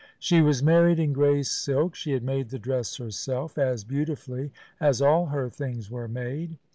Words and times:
She 0.17 0.41
was 0.41 0.63
married 0.63 0.97
in 0.97 1.13
gray 1.13 1.43
silk. 1.43 1.93
She 1.93 2.13
had 2.13 2.23
made 2.23 2.49
the 2.49 2.57
dress 2.57 2.95
herself, 2.97 3.55
as 3.59 3.83
beautifully 3.83 4.51
as 4.79 4.99
all 4.99 5.27
her 5.27 5.47
things 5.47 5.91
were 5.91 6.07
made. 6.07 6.57